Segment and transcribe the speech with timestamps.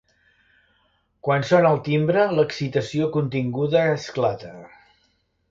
[1.27, 4.53] Quan sona el timbre l'excitació continguda esclata.